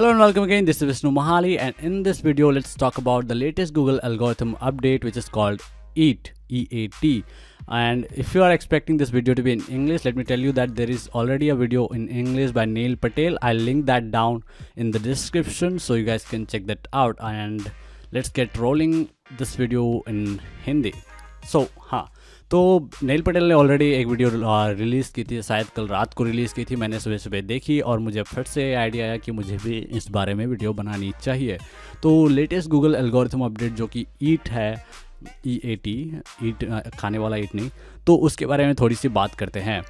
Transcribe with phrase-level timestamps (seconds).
[0.00, 0.64] Hello and welcome again.
[0.64, 4.56] This is Vishnu Mahali, and in this video, let's talk about the latest Google algorithm
[4.62, 5.60] update, which is called
[5.94, 6.32] EAT.
[6.48, 7.22] E-A-T.
[7.68, 10.52] And if you are expecting this video to be in English, let me tell you
[10.52, 13.36] that there is already a video in English by Neil Patel.
[13.42, 14.42] I'll link that down
[14.76, 17.16] in the description so you guys can check that out.
[17.20, 17.70] And
[18.10, 20.94] let's get rolling this video in Hindi.
[21.44, 22.08] So, हाँ
[22.50, 24.30] तो नील पटेल ने already एक video
[24.74, 27.98] release की थी, शायद कल रात को रिलीज़ की थी, मैंने सुबह सुबह देखी और
[27.98, 31.58] मुझे फिर से आइडिया आया कि मुझे भी इस बारे में वीडियो बनानी चाहिए।
[32.02, 34.72] तो लेटेस्ट गूगल एल्गोरिथम अपडेट जो कि ईट है
[35.46, 35.94] ई ए टी
[36.44, 36.64] ईट
[36.98, 37.70] खाने वाला ईट नहीं
[38.06, 39.82] तो उसके बारे में थोड़ी सी बात करते हैं।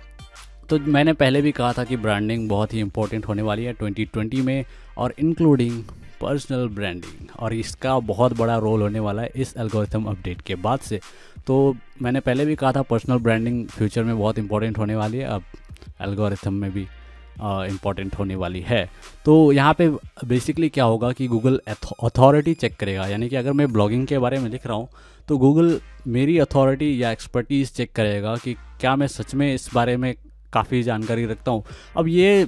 [0.69, 4.41] तो मैंने पहले भी कहा था कि ब्रांडिंग बहुत ही इंपॉर्टेंट होने वाली है 2020
[4.42, 4.64] में
[4.98, 5.83] और इंक्लूडिंग
[6.20, 10.78] पर्सनल ब्रांडिंग और इसका बहुत बड़ा रोल होने वाला है इस एल्गोरिथम अपडेट के बाद
[10.78, 11.00] से।
[11.46, 15.24] तो मैंने पहले भी कहा था पर्सनल ब्रांडिंग फ्यूचर में बहुत इंपॉर्टेंट होने वाली है।
[15.26, 15.42] अब
[16.00, 16.86] एल्गोरिथम में भी
[17.42, 18.88] इंपॉर्टेंट होने वाली है।
[19.24, 19.88] तो यहाँ पे
[20.26, 21.60] बेसिकली क्या होगा कि गूगल
[22.04, 24.88] अथॉरिटी चेक करेगा। यानी कि अगर मैं ब्लॉगिंग के बारे में लिख रहा हूँ
[25.28, 29.97] तो गूगल मेरी अथॉरिटी या एक्सपर्टीज़ चेक करेगा कि क्या मैं सच में इस बारे
[29.97, 30.14] में
[30.52, 31.64] काफ़ी जानकारी रखता हूँ।
[31.97, 32.47] अब ये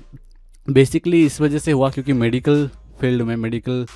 [0.67, 2.69] बेसिकली इस वजह से हुआ क्योंकि मेडिकल
[3.01, 3.87] फ़ील्ड में मेडिकल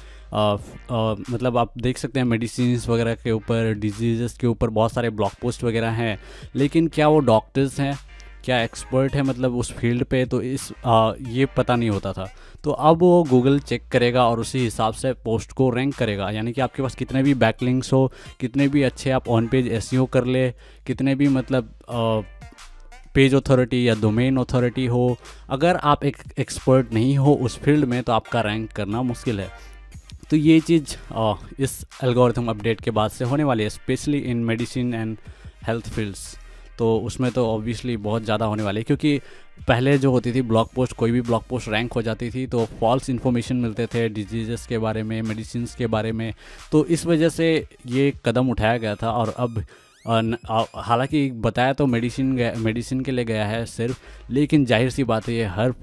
[1.30, 5.32] मतलब आप देख सकते हैं मेडिसिन वगैरह के ऊपर डिज़ीज़ के ऊपर बहुत सारे ब्लॉग
[5.42, 6.18] पोस्ट वगैरह हैं।
[6.56, 7.96] लेकिन क्या वो डॉक्टर्स हैं?
[8.44, 10.24] क्या एक्सपर्ट है मतलब उस फ़ील्ड पे?
[10.24, 12.28] तो इस आ, ये पता नहीं होता था।
[12.64, 16.52] तो अब वो गूगल चेक करेगा और उसी हिसाब से पोस्ट को रैंक करेगा। यानी
[16.52, 20.24] कि आपके पास कितने भी बैकलिंग्स हो कितने भी अच्छे आप ऑन पेज एस कर
[20.24, 20.50] ले
[20.86, 22.20] कितने भी मतलब आ,
[23.16, 25.16] पेज अथॉरिटी या डोमेन अथॉरिटी हो,
[25.50, 29.50] अगर आप एक एक्सपर्ट नहीं हो उस फ़ील्ड में तो आपका रैंक करना मुश्किल है।
[30.30, 30.96] तो ये चीज़
[31.62, 35.16] इस एल्गोरिथम अपडेट के बाद से होने वाली है specially in medicine and
[35.66, 36.34] health fields
[36.78, 39.20] तो उसमें तो ऑब्वियसली बहुत ज़्यादा होने वाली है, क्योंकि
[39.68, 42.64] पहले जो होती थी ब्लॉग पोस्ट कोई भी ब्लॉग पोस्ट रैंक हो जाती थी तो
[42.80, 46.32] फॉल्स इन्फॉर्मेशन मिलते थे डिज़ीज़ के बारे में मेडिसिन के बारे में।
[46.72, 47.48] तो इस वजह से
[47.86, 49.62] ये कदम उठाया गया था, और अब
[50.06, 54.00] हालाँकि बताया तो मेडिसिन मेडिसिन के लिए गया है सिर्फ़,
[54.30, 55.74] लेकिन ज़ाहिर सी बात है ये हर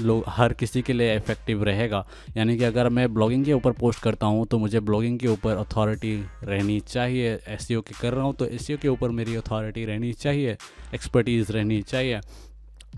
[0.00, 2.04] लोग हर किसी के लिए इफ़ेक्टिव रहेगा।
[2.36, 5.56] यानी कि अगर मैं ब्लॉगिंग के ऊपर पोस्ट करता हूँ तो मुझे ब्लॉगिंग के ऊपर
[5.56, 9.36] अथॉरिटी रहनी चाहिए। एस e के कर रहा हूँ तो एस e के ऊपर मेरी
[9.36, 10.56] अथॉरिटी रहनी चाहिए
[10.94, 12.20] एक्सपर्टीज़ रहनी चाहिए।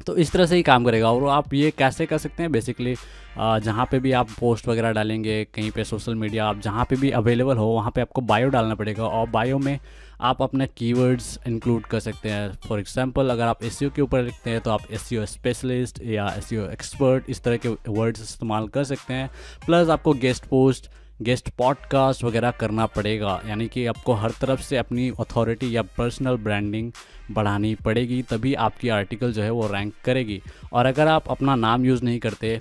[0.07, 2.51] तो इस तरह से ही काम करेगा और आप ये कैसे कर सकते हैं?
[2.53, 2.95] बेसिकली
[3.39, 7.11] जहाँ पे भी आप पोस्ट वगैरह डालेंगे, कहीं पे सोशल मीडिया आप जहाँ पे भी
[7.12, 9.79] अवेलेबल हो, वहाँ पे आपको बायो डालना पड़ेगा और बायो में
[10.21, 14.51] आप अपने कीवर्ड्स इंक्लूड कर सकते हैं। फॉर एग्जांपल अगर आप एस के ऊपर लिखते
[14.51, 19.15] हैं तो आप एस स्पेशलिस्ट या एस एक्सपर्ट इस तरह के वर्ड्स इस्तेमाल कर सकते
[19.15, 19.31] हैं।
[19.67, 20.91] प्लस आपको गेस्ट पोस्ट
[21.22, 26.37] गेस्ट पॉडकास्ट वगैरह करना पड़ेगा। यानी कि आपको हर तरफ़ से अपनी अथॉरिटी या पर्सनल
[26.37, 26.93] ब्रांडिंग
[27.31, 30.41] बढ़ानी पड़ेगी, तभी आपकी आर्टिकल जो है वो रैंक करेगी।
[30.72, 32.60] और अगर आप अपना नाम यूज़ नहीं करते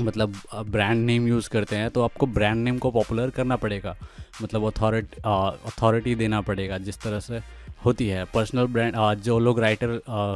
[0.00, 0.34] मतलब
[0.66, 3.96] ब्रांड नेम यूज़ करते हैं तो आपको ब्रांड नेम को पॉपुलर करना पड़ेगा।
[4.42, 7.40] मतलब अथॉरिटी अथॉरिटी देना पड़ेगा, जिस तरह से
[7.84, 9.90] होती है। पर्सनल ब्रांड जो लोग राइटर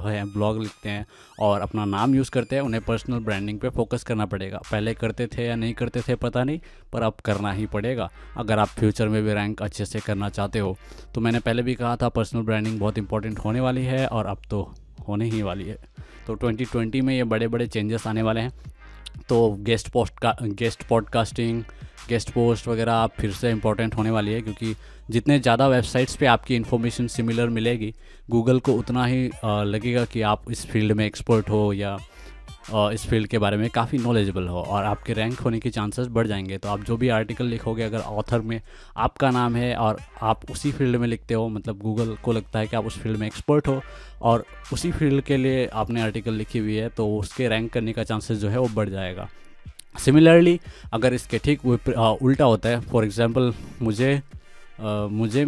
[0.06, 1.06] हैं, ब्लॉग लिखते हैं
[1.38, 5.26] और अपना नाम यूज़ करते हैं, उन्हें पर्सनल ब्रांडिंग पे फोकस करना पड़ेगा। पहले करते
[5.26, 6.60] थे या नहीं करते थे पता नहीं,
[6.92, 10.58] पर अब करना ही पड़ेगा। अगर आप फ्यूचर में भी रैंक अच्छे से करना चाहते
[10.58, 10.76] हो
[11.14, 14.42] तो मैंने पहले भी कहा था, पर्सनल ब्रांडिंग बहुत इंपॉर्टेंट होने वाली है और अब
[14.50, 14.62] तो
[15.09, 15.76] होने ही वाली है।
[16.26, 18.53] तो 2020 में ये बड़े बड़े चेंजेस आने वाले हैं।
[19.28, 21.62] तो गेस्ट पोस्ट का, गेस्ट पॉडकास्टिंग
[22.08, 24.74] गेस्ट पोस्ट वगैरह आप फिर से इंपॉर्टेंट होने वाली है, क्योंकि
[25.10, 27.92] जितने ज़्यादा वेबसाइट्स पे आपकी इन्फॉर्मेशन सिमिलर मिलेगी
[28.28, 31.96] गूगल को उतना ही लगेगा कि आप इस फ़ील्ड में एक्सपर्ट हो या
[32.92, 36.26] इस फ़ील्ड के बारे में काफ़ी नॉलेजेबल हो और आपके रैंक होने के चांसेस बढ़
[36.26, 38.60] जाएँगे। तो आप जो भी आर्टिकल लिखोगे, अगर ऑथर में
[38.96, 42.66] आपका नाम है और आप उसी फ़ील्ड में लिखते हो मतलब गूगल को लगता है
[42.66, 43.80] कि आप उस फ़ील्ड में एक्सपर्ट हो
[44.22, 48.04] और उसी फ़ील्ड के लिए आपने आर्टिकल लिखी हुई है तो उसके रैंक करने का
[48.04, 49.28] चांसेस जो है वो बढ़ जाएगा।
[49.94, 50.58] सिमिलरली
[50.92, 54.14] अगर इसके ठीक उल्टा होता है फॉर एग्ज़ाम्पल मुझे
[54.80, 55.44] आ, मुझे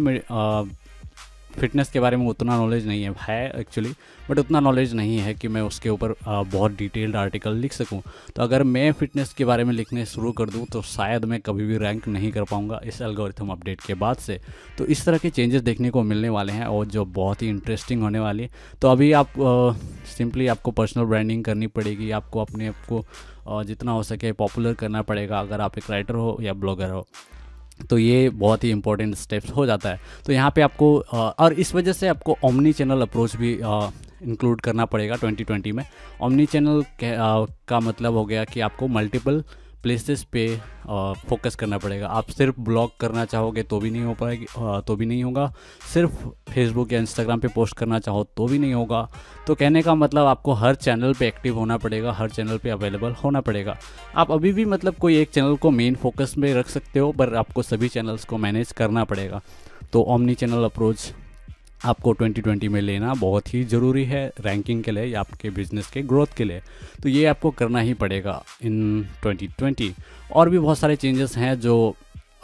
[1.55, 3.93] फिटनेस के बारे में उतना नॉलेज नहीं है है एक्चुअली
[4.29, 8.01] बट उतना नॉलेज नहीं है कि मैं उसके ऊपर बहुत डिटेल्ड आर्टिकल लिख सकूँ।
[8.35, 11.65] तो अगर मैं फ़िटनेस के बारे में लिखने शुरू कर दूँ तो शायद मैं कभी
[11.65, 14.39] भी रैंक नहीं कर पाऊँगा इस एल्गोरिथम अपडेट के बाद से।
[14.77, 18.01] तो इस तरह के चेंजेस देखने को मिलने वाले हैं और जो बहुत ही इंटरेस्टिंग
[18.01, 18.49] होने वाली है।
[18.81, 19.33] तो अभी आप
[20.07, 25.01] सिंपली आपको पर्सनल ब्रांडिंग करनी पड़ेगी, आपको अपने आप को जितना हो सके पॉपुलर करना
[25.03, 27.05] पड़ेगा। अगर आप एक राइटर हो या ब्लॉगर हो
[27.79, 31.73] तो ये बहुत ही इंपॉर्टेंट स्टेप्स हो जाता है। तो यहाँ पे आपको और इस
[31.75, 35.83] वजह से आपको ओमनी चैनल अप्रोच भी इंक्लूड करना पड़ेगा 2020 में।
[36.21, 39.43] ओमनी चैनल का मतलब हो गया कि आपको मल्टीपल
[39.85, 40.45] प्लेसेस पे
[41.29, 44.45] फोकस करना पड़ेगा। आप सिर्फ़ ब्लॉग करना चाहोगे तो भी नहीं हो पाएगी
[44.87, 45.51] तो भी नहीं होगा।
[45.93, 49.07] सिर्फ़ फेसबुक या इंस्टाग्राम पे पोस्ट करना चाहो तो भी नहीं होगा।
[49.47, 53.11] तो कहने का मतलब आपको हर चैनल पे एक्टिव होना पड़ेगा, हर चैनल पे अवेलेबल
[53.23, 53.77] होना पड़ेगा।
[54.15, 57.35] आप अभी भी मतलब कोई एक चैनल को मेन फोकस में रख सकते हो, पर
[57.35, 59.41] आपको सभी चैनल्स को मैनेज करना पड़ेगा।
[59.93, 61.11] तो ओमनी चैनल अप्रोच
[61.85, 66.01] आपको 2020 में लेना बहुत ही ज़रूरी है रैंकिंग के लिए या आपके बिज़नेस के
[66.03, 66.61] ग्रोथ के लिए।
[67.03, 69.91] तो ये आपको करना ही पड़ेगा इन 2020
[70.31, 71.95] और भी बहुत सारे चेंजेस हैं जो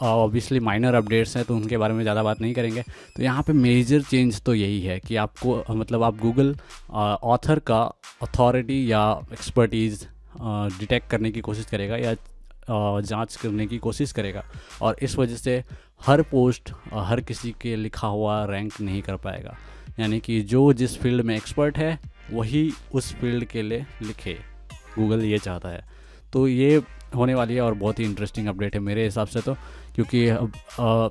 [0.01, 2.81] ऑब्वियसली माइनर अपडेट्स हैं तो उनके बारे में ज़्यादा बात नहीं करेंगे।
[3.15, 6.55] तो यहाँ पे मेजर चेंज तो यही है कि आपको मतलब आप गूगल
[6.91, 7.81] ऑथर का
[8.21, 9.03] अथॉरिटी या
[9.33, 10.05] एक्सपर्टीज़
[10.79, 12.13] डिटेक्ट करने की कोशिश करेगा या
[12.71, 14.43] जाँच करने की कोशिश करेगा
[14.81, 15.63] और इस वजह से
[16.05, 19.57] हर पोस्ट हर किसी के लिखा हुआ रैंक नहीं कर पाएगा।
[19.99, 21.97] यानी कि जो जिस फ़ील्ड में एक्सपर्ट है
[22.31, 24.37] वही उस फ़ील्ड के लिए लिखे।
[24.97, 25.85] गूगल ये चाहता है।
[26.33, 26.81] तो ये
[27.15, 29.53] होने वाली है और बहुत ही इंटरेस्टिंग अपडेट है मेरे हिसाब से तो
[29.95, 31.07] क्योंकि आ,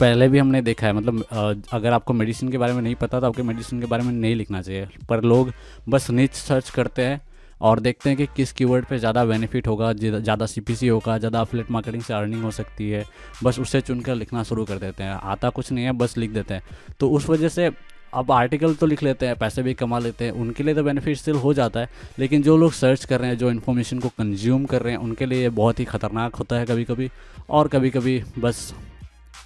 [0.00, 3.26] पहले भी हमने देखा है मतलब अगर आपको मेडिसिन के बारे में नहीं पता तो
[3.26, 5.52] आपके मेडिसिन के बारे में नहीं लिखना चाहिए। पर लोग
[5.88, 7.20] बस निच सर्च करते हैं
[7.60, 11.70] और देखते हैं कि किस कीवर्ड पे ज़्यादा बेनिफिट होगा ज़्यादा सीपीसी होगा ज़्यादा अफलेट
[11.70, 13.04] मार्केटिंग से अर्निंग हो सकती है।
[13.44, 16.54] बस उससे चुनकर लिखना शुरू कर देते हैं। आता कुछ नहीं है बस लिख देते
[16.54, 16.62] हैं।
[17.00, 17.70] तो उस वजह से
[18.12, 21.16] अब आर्टिकल तो लिख लेते हैं पैसे भी कमा लेते हैं। उनके लिए तो बेनिफिट
[21.16, 21.88] स्टिल हो जाता है
[22.18, 25.26] लेकिन जो लोग सर्च कर रहे हैं जो इन्फॉर्मेशन को कंज्यूम कर रहे हैं उनके
[25.26, 27.10] लिए ये बहुत ही ख़तरनाक होता है कभी कभी
[27.50, 28.72] और कभी कभी बस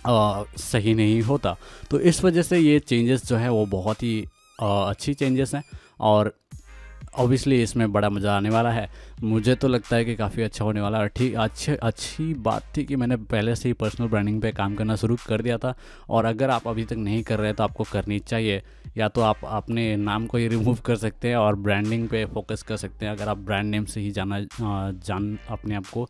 [0.06, 1.56] आ, सही नहीं होता।
[1.91, 4.25] तो इस वजह से ये चेंजेस जो है वो बहुत ही
[4.61, 5.62] आ, अच्छी चेंजेस हैं।
[6.00, 6.32] और
[7.12, 8.88] ऑब्वियसली इसमें बड़ा मज़ा आने वाला है।
[9.23, 12.85] मुझे तो लगता है कि काफ़ी अच्छा होने वाला है। ठीक, अच्छी अच्छी बात थी
[12.85, 15.75] कि मैंने पहले से ही पर्सनल ब्रांडिंग पे काम करना शुरू कर दिया था।
[16.09, 18.62] और अगर आप अभी तक नहीं कर रहे तो आपको करनी चाहिए।
[18.97, 22.62] या तो आप अपने नाम को ही रिमूव कर सकते हैं और ब्रांडिंग पे फोकस
[22.62, 26.09] कर सकते हैं। अगर आप ब्रांड नेम से ही जाना जान, अपने आप को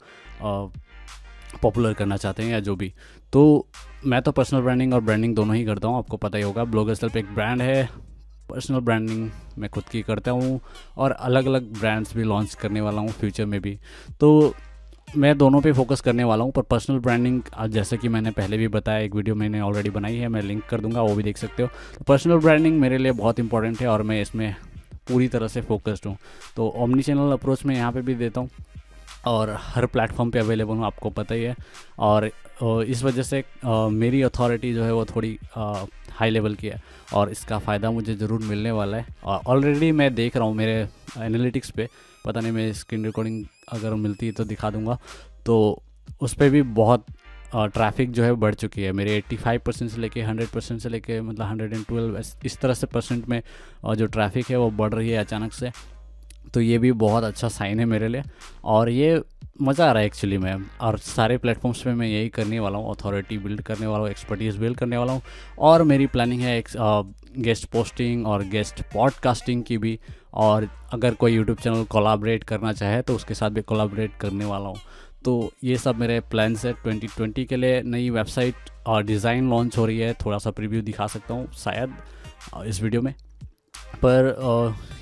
[1.63, 2.93] पॉपुलर करना चाहते हैं या जो भी।
[3.33, 3.67] तो
[4.07, 6.95] मैं तो पर्सनल ब्रांडिंग और ब्रांडिंग दोनों ही करता हूँ। आपको पता ही होगा ब्लॉगर
[7.03, 7.89] पर एक ब्रांड है।
[8.53, 9.29] पर्सनल ब्रांडिंग
[9.59, 10.61] मैं खुद की करता हूँ
[10.97, 13.79] और अलग अलग ब्रांड्स भी लॉन्च करने वाला हूँ फ्यूचर में भी।
[14.21, 14.55] तो
[15.17, 18.57] मैं दोनों पे फोकस करने वाला हूँ, पर पर्सनल ब्रांडिंग आज जैसे कि मैंने पहले
[18.57, 21.37] भी बताया, एक वीडियो मैंने ऑलरेडी बनाई है, मैं लिंक कर दूँगा, वो भी देख
[21.37, 21.69] सकते हो।
[21.99, 24.55] तो पर्सनल ब्रांडिंग मेरे लिए बहुत इंपॉर्टेंट है और मैं इसमें
[25.09, 26.17] पूरी तरह से फोकस्ड हूँ।
[26.57, 28.51] तो ओमनी चैनल अप्रोच मैं यहाँ पे भी देता हूँ।
[29.27, 31.57] और हर प्लेटफॉर्म पे अवेलेबल हूँ, आपको पता ही है।
[32.01, 32.31] और
[32.63, 36.81] इस वजह से मेरी अथॉरिटी जो है वो थोड़ी हाई लेवल की है
[37.13, 40.75] और इसका फ़ायदा मुझे ज़रूर मिलने वाला है। और ऑलरेडी मैं देख रहा हूँ मेरे
[41.19, 41.89] एनालिटिक्स पे,
[42.25, 44.99] पता नहीं मैं स्क्रीन रिकॉर्डिंग अगर मिलती है तो दिखा दूँगा।
[45.47, 45.83] तो
[46.21, 47.07] उस पर भी बहुत
[47.55, 51.21] ट्रैफ़िक जो है बढ़ चुकी है। मेरे 85 परसेंट से लेके 100 परसेंट से लेके
[51.21, 53.43] मतलब 112 इस तरह से परसेंट में
[53.97, 55.71] जो ट्रैफ़िक है वो बढ़ रही है अचानक से।
[56.55, 58.23] तो ये भी बहुत अच्छा साइन है मेरे लिए।
[58.65, 59.21] और ये
[59.62, 62.94] मज़ा आ रहा है एक्चुअली मैं। और सारे प्लेटफॉर्म्स पे मैं यही करने वाला हूँ
[62.94, 65.23] अथॉरिटी बिल्ड करने वाला हूँ एक्सपर्टीज़ बिल्ड करने वाला हूँ।
[65.59, 66.69] और मेरी प्लानिंग है एक
[67.39, 69.99] गेस्ट पोस्टिंग और गेस्ट पॉडकास्टिंग की भी।
[70.35, 74.69] और अगर कोई यूट्यूब चैनल कोलाबरेट करना चाहे तो उसके साथ भी कोलाबरेट करने वाला
[74.69, 74.81] हूँ।
[75.25, 79.87] तो ये सब मेरे प्लान्स है 2020 के लिए। नई वेबसाइट और डिज़ाइन लॉन्च हो
[79.87, 81.94] रही है। थोड़ा सा प्रीव्यू दिखा सकता हूँ शायद
[82.67, 83.15] इस वीडियो में।
[84.05, 84.35] पर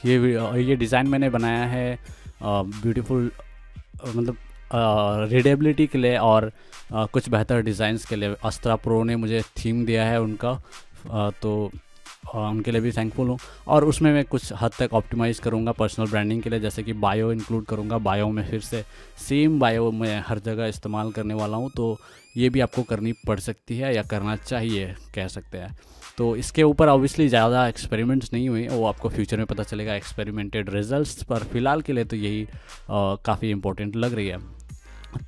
[0.06, 0.16] ये
[0.64, 1.98] ये डिज़ाइन मैंने बनाया है
[2.42, 3.30] ब्यूटीफुल
[4.06, 4.36] मतलब
[5.30, 6.50] रीडेबिलिटी के लिए और
[6.92, 10.54] कुछ बेहतर डिज़ाइंस के लिए। अस्त्रा प्रो ने मुझे थीम दिया है उनका
[11.42, 11.70] तो
[12.22, 16.06] आ, उनके लिए भी थैंकफुल हूँ। और उसमें मैं कुछ हद तक ऑप्टिमाइज़ करूँगा पर्सनल
[16.06, 18.84] ब्रांडिंग के लिए जैसे कि बायो इंक्लूड करूँगा। बायो में फिर से
[19.18, 21.96] सेम बायो मैं हर जगह इस्तेमाल करने वाला हूँ तो
[22.36, 25.74] ये भी आपको करनी पड़ सकती है या करना चाहिए कह सकते हैं।
[26.18, 30.70] तो इसके ऊपर ऑब्वियसली ज़्यादा एक्सपेरिमेंट्स नहीं हुए वो आपको फ्यूचर में पता चलेगा एक्सपेरिमेंटेड
[30.70, 32.46] रिजल्ट्स पर। फ़िलहाल के लिए तो यही
[32.90, 34.38] काफ़ी इंपॉर्टेंट लग रही है।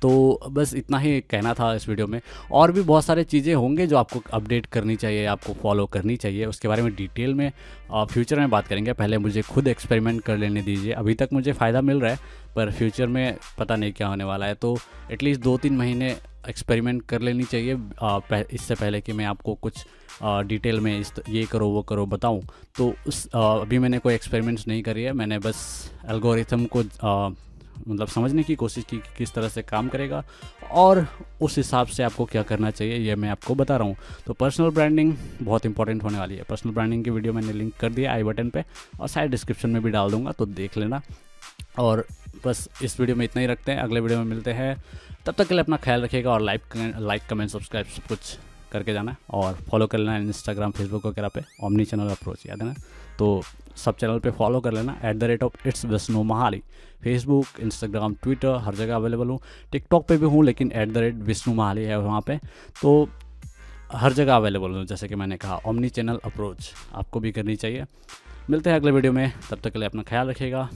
[0.01, 2.19] तो बस इतना ही कहना था इस वीडियो में।
[2.51, 6.45] और भी बहुत सारे चीज़ें होंगे जो आपको अपडेट करनी चाहिए, आपको फॉलो करनी चाहिए।
[6.45, 7.51] उसके बारे में डिटेल में
[7.91, 11.81] फ्यूचर में बात करेंगे। पहले मुझे खुद एक्सपेरिमेंट कर लेने दीजिए। अभी तक मुझे फ़ायदा
[11.81, 12.19] मिल रहा है,
[12.55, 14.77] पर फ्यूचर में पता नहीं क्या होने वाला है। तो
[15.11, 16.15] एटलीस्ट दो तीन महीने
[16.49, 17.77] एक्सपेरिमेंट कर लेनी चाहिए।
[18.53, 19.85] इससे पहले कि मैं आपको कुछ
[20.23, 22.41] डिटेल में इस, ये करो, वो करो, बताऊँ।
[22.77, 25.63] तो उस अभी मैंने कोई एक्सपेरिमेंट्स नहीं करी है। मैंने बस
[26.09, 26.83] एल्गोरिथम को
[27.87, 30.23] मतलब समझने की कोशिश की कि किस तरह से काम करेगा
[30.71, 31.05] और
[31.41, 33.95] उस हिसाब से आपको क्या करना चाहिए, ये मैं आपको बता रहा हूँ।
[34.27, 37.89] तो पर्सनल ब्रांडिंग बहुत इंपॉर्टेंट होने वाली है। पर्सनल ब्रांडिंग की वीडियो मैंने लिंक कर
[37.91, 38.63] दिया आई बटन पे
[38.99, 41.01] और साइड डिस्क्रिप्शन में भी डाल दूँगा तो देख लेना।
[41.79, 42.05] और
[42.45, 44.75] बस इस वीडियो में इतना ही रखते हैं। अगले वीडियो में मिलते हैं।
[45.25, 48.37] तब तक के लिए अपना ख्याल रखिएगा और लाइक लाइक कमेंट सब्सक्राइब सब कुछ।
[48.73, 52.67] करके जाना और फॉलो कर लेना इंस्टाग्राम फेसबुक वगैरह पे ओमनी चैनल अप्रोच याद है
[52.67, 52.75] ना?
[53.19, 53.41] तो
[53.75, 56.61] सब चैनल पे फॉलो कर लेना at the rate of its Vishnu Mahali
[57.03, 59.39] Facebook Instagram Twitter हर जगह अवेलेबल हूँ।
[59.71, 62.37] टिकटॉक पे भी हूँ, लेकिन at the rate Vishnu Mahali है वहाँ पे।
[62.81, 63.09] तो
[63.93, 67.85] हर जगह अवेलेबल हूँ, जैसे कि मैंने कहा ओमनी चैनल अप्रोच आपको भी करनी चाहिए।
[68.49, 70.69] मिलते हैं अगले वीडियो में, तब तक के लिए अपना ख्याल रखिएगा।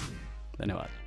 [0.60, 1.07] धन्यवाद।